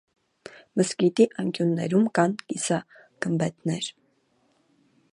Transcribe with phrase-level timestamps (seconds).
[0.79, 3.95] Մզկիթի անկյուններում կան կիսագմբեթներ։